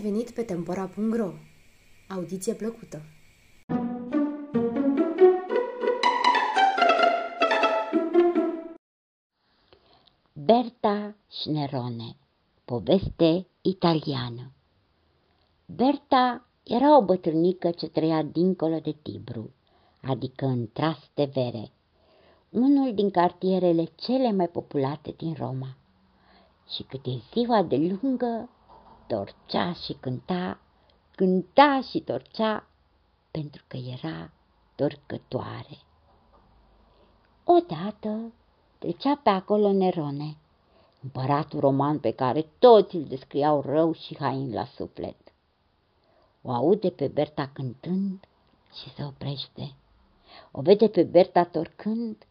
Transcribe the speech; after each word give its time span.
venit 0.00 0.30
pe 0.30 0.42
Tempora.ro. 0.42 1.32
Audiție 2.08 2.54
plăcută! 2.54 3.02
Berta 10.32 11.14
Schnerone 11.28 12.16
Poveste 12.64 13.46
italiană 13.60 14.52
Berta 15.66 16.46
era 16.62 16.96
o 16.96 17.04
bătrânică 17.04 17.70
ce 17.70 17.88
trăia 17.88 18.22
dincolo 18.22 18.78
de 18.78 18.94
Tibru, 19.02 19.50
adică 20.02 20.44
în 20.44 20.68
Trastevere, 20.72 21.70
unul 22.50 22.94
din 22.94 23.10
cartierele 23.10 23.84
cele 23.94 24.32
mai 24.32 24.48
populate 24.48 25.14
din 25.16 25.34
Roma. 25.38 25.76
Și 26.74 26.82
cât 26.82 27.06
e 27.06 27.10
ziua 27.32 27.62
de 27.62 27.76
lungă, 27.76 28.48
torcea 29.06 29.72
și 29.72 29.92
cânta, 29.92 30.60
cânta 31.14 31.80
și 31.90 32.00
torcea, 32.00 32.66
pentru 33.30 33.64
că 33.68 33.76
era 33.76 34.30
torcătoare. 34.74 35.78
Odată 37.44 38.32
trecea 38.78 39.20
pe 39.22 39.30
acolo 39.30 39.72
Nerone, 39.72 40.36
împăratul 41.02 41.60
roman 41.60 41.98
pe 41.98 42.10
care 42.10 42.46
toți 42.58 42.96
îl 42.96 43.04
descriau 43.04 43.60
rău 43.60 43.92
și 43.92 44.16
hain 44.18 44.52
la 44.52 44.64
suflet. 44.64 45.16
O 46.42 46.50
aude 46.50 46.90
pe 46.90 47.08
Berta 47.08 47.50
cântând 47.52 48.28
și 48.72 48.94
se 48.94 49.04
oprește. 49.04 49.74
O 50.50 50.60
vede 50.60 50.88
pe 50.88 51.02
Berta 51.02 51.44
torcând 51.44 52.26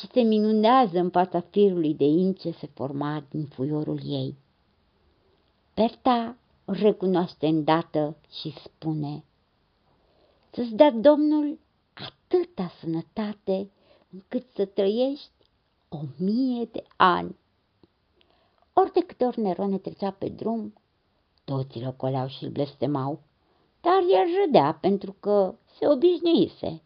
și 0.00 0.06
se 0.12 0.20
minunează 0.20 0.98
în 0.98 1.10
fața 1.10 1.40
firului 1.40 1.94
de 1.94 2.04
in 2.04 2.34
ce 2.34 2.50
se 2.50 2.66
forma 2.74 3.24
din 3.30 3.46
fuiorul 3.46 4.00
ei. 4.04 4.36
Berta 5.74 6.36
o 6.64 6.72
recunoaște 6.72 7.46
îndată 7.46 8.16
și 8.40 8.54
spune, 8.64 9.24
Să-ți 10.50 10.74
dea 10.74 10.90
Domnul 10.90 11.58
atâta 11.94 12.70
sănătate 12.80 13.70
încât 14.10 14.50
să 14.54 14.64
trăiești 14.64 15.30
o 15.88 15.98
mie 16.18 16.64
de 16.64 16.84
ani. 16.96 17.36
Ori 18.72 18.92
de 18.92 19.00
câte 19.00 19.24
ori 19.24 19.40
Nerone 19.40 19.78
trecea 19.78 20.10
pe 20.10 20.28
drum, 20.28 20.72
toți 21.44 21.78
îl 21.78 21.86
ocoleau 21.86 22.28
și 22.28 22.44
îl 22.44 22.50
blestemau, 22.50 23.20
dar 23.80 24.02
el 24.02 24.44
râdea 24.44 24.74
pentru 24.80 25.16
că 25.20 25.54
se 25.78 25.88
obișnuise. 25.88 26.82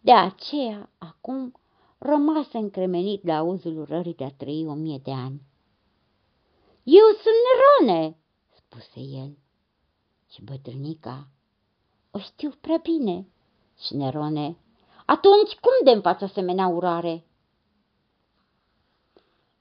De 0.00 0.12
aceea, 0.12 0.90
acum, 0.98 1.54
rămase 1.98 2.58
încremenit 2.58 3.24
la 3.26 3.36
auzul 3.36 3.78
urării 3.78 4.14
de 4.14 4.24
a 4.24 4.30
trăi 4.30 4.66
o 4.66 4.74
mie 4.74 4.98
de 5.02 5.12
ani. 5.12 5.40
Eu 6.84 7.04
sunt 7.22 7.34
Nerone, 7.44 8.16
spuse 8.56 9.00
el. 9.00 9.38
Și 10.30 10.42
bătrânica, 10.42 11.28
o 12.10 12.18
știu 12.18 12.50
prea 12.60 12.76
bine. 12.76 13.26
Și 13.78 13.96
Nerone, 13.96 14.56
atunci 15.06 15.54
cum 15.54 15.72
de-mi 15.84 16.02
faci 16.02 16.22
asemenea 16.22 16.66
urare? 16.66 17.26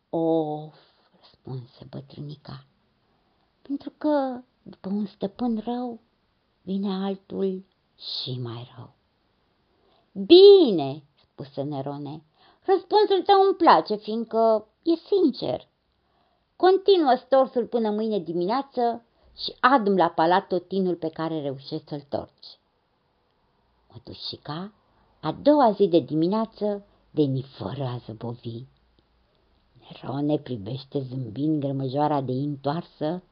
Of, 0.09 0.75
răspunse 1.19 1.85
bătrânica, 1.89 2.65
pentru 3.61 3.89
că 3.97 4.41
după 4.61 4.89
un 4.89 5.05
stăpân 5.05 5.57
rău 5.65 5.99
vine 6.61 6.93
altul 6.93 7.65
și 7.97 8.39
mai 8.39 8.73
rău. 8.75 8.93
Bine, 10.11 11.03
spuse 11.21 11.61
Nerone, 11.61 12.23
răspunsul 12.65 13.21
tău 13.25 13.41
îmi 13.41 13.55
place, 13.55 13.95
fiindcă 13.95 14.67
e 14.81 14.95
sincer. 14.95 15.71
Continuă 16.69 17.15
storsul 17.15 17.65
până 17.65 17.89
mâine 17.89 18.19
dimineață 18.19 19.05
și 19.37 19.55
adum 19.59 19.95
la 19.95 20.09
palat 20.09 20.47
totinul 20.47 20.95
pe 20.95 21.09
care 21.09 21.41
reușești 21.41 21.87
să-l 21.87 22.05
torci. 22.09 22.59
Mătușica, 23.91 24.73
a 25.21 25.31
doua 25.31 25.71
zi 25.71 25.87
de 25.87 25.99
dimineață, 25.99 26.85
veni 27.11 27.41
fără 27.41 27.83
a 27.83 27.97
zăbovi. 28.05 28.65
Nerone 29.79 30.37
privește 30.37 30.99
zâmbind 30.99 31.59
grămăjoara 31.59 32.21
de 32.21 32.31
întoarsă, 32.31 33.23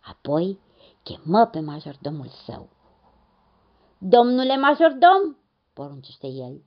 apoi 0.00 0.58
chemă 1.02 1.46
pe 1.46 1.60
majordomul 1.60 2.28
său. 2.46 2.68
Domnule 3.98 4.56
majordom, 4.56 5.36
poruncește 5.72 6.26
el, 6.26 6.62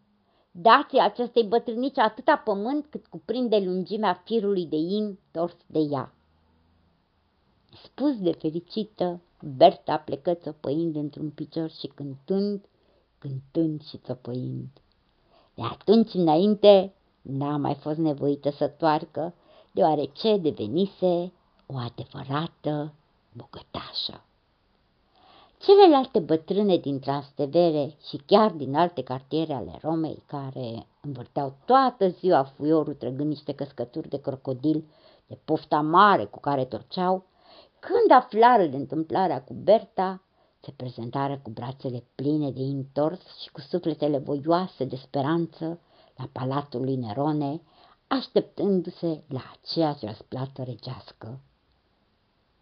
dați 0.51 0.97
acestei 0.97 1.43
bătrânici 1.43 1.97
atâta 1.97 2.37
pământ 2.37 2.85
cât 2.85 3.07
cuprinde 3.07 3.59
lungimea 3.59 4.21
firului 4.25 4.65
de 4.65 4.75
in 4.75 5.19
tors 5.31 5.55
de 5.67 5.79
ea. 5.79 6.16
Spus 7.83 8.19
de 8.19 8.31
fericită, 8.31 9.21
Berta 9.55 9.97
plecă 9.97 10.33
țopăind 10.33 10.95
într-un 10.95 11.29
picior 11.29 11.69
și 11.69 11.87
cântând, 11.87 12.65
cântând 13.17 13.83
și 13.83 13.97
țopăind. 13.97 14.67
De 15.53 15.61
atunci 15.63 16.13
înainte 16.13 16.93
n-a 17.21 17.57
mai 17.57 17.75
fost 17.75 17.97
nevoită 17.97 18.49
să 18.49 18.67
toarcă, 18.67 19.33
deoarece 19.71 20.37
devenise 20.37 21.31
o 21.65 21.75
adevărată 21.75 22.93
bogătașă. 23.33 24.21
Celelalte 25.57 26.19
bătrâne 26.19 26.77
din 26.77 26.99
Trastevere 26.99 27.95
și 28.07 28.17
chiar 28.25 28.51
din 28.51 28.75
alte 28.75 29.03
cartiere 29.03 29.53
ale 29.53 29.79
Romei, 29.81 30.23
care 30.25 30.85
învârteau 31.01 31.55
toată 31.65 32.07
ziua 32.07 32.43
fuiorul 32.43 32.93
trăgând 32.93 33.29
niște 33.29 33.53
căscături 33.53 34.09
de 34.09 34.21
crocodil 34.21 34.83
de 35.27 35.37
pofta 35.45 35.81
mare 35.81 36.25
cu 36.25 36.39
care 36.39 36.65
torceau, 36.65 37.23
când 37.79 38.11
aflară 38.11 38.65
de 38.65 38.75
întâmplarea 38.75 39.43
cu 39.43 39.53
Berta, 39.53 40.21
se 40.59 40.71
prezentară 40.71 41.39
cu 41.43 41.49
brațele 41.49 42.03
pline 42.15 42.51
de 42.51 42.61
intors 42.61 43.21
și 43.41 43.51
cu 43.51 43.59
sufletele 43.59 44.17
voioase 44.17 44.85
de 44.85 44.95
speranță 44.95 45.79
la 46.15 46.29
palatul 46.31 46.83
lui 46.83 46.95
Nerone, 46.95 47.61
așteptându-se 48.07 49.23
la 49.27 49.41
aceeași 49.53 50.05
răsplată 50.05 50.63
regească. 50.63 51.39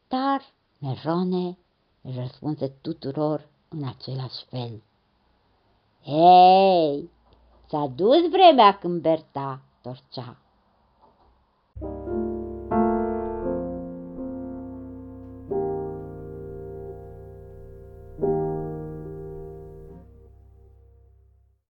Dar 0.08 0.42
Nerone 0.78 1.58
răspunse 2.02 2.68
tuturor 2.68 3.48
în 3.70 3.88
același 3.88 4.46
fel. 4.50 4.84
Hei, 6.04 7.10
s-a 7.68 7.92
dus 7.96 8.30
vremea 8.30 8.78
când 8.78 9.02
Berta 9.02 9.62
torcea. 9.82 10.38